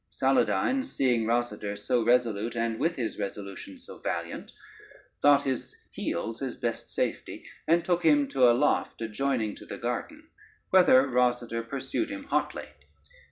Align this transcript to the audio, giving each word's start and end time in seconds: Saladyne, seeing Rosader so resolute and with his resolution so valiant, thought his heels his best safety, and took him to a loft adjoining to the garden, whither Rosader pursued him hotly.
Saladyne, 0.11 0.83
seeing 0.83 1.25
Rosader 1.27 1.77
so 1.77 2.03
resolute 2.03 2.55
and 2.55 2.79
with 2.79 2.95
his 2.95 3.19
resolution 3.19 3.77
so 3.77 3.99
valiant, 3.99 4.51
thought 5.21 5.43
his 5.43 5.75
heels 5.91 6.39
his 6.39 6.55
best 6.57 6.89
safety, 6.91 7.45
and 7.67 7.85
took 7.85 8.01
him 8.01 8.27
to 8.29 8.49
a 8.49 8.53
loft 8.53 8.99
adjoining 9.03 9.53
to 9.57 9.65
the 9.67 9.77
garden, 9.77 10.27
whither 10.71 11.03
Rosader 11.07 11.61
pursued 11.69 12.09
him 12.09 12.23
hotly. 12.23 12.69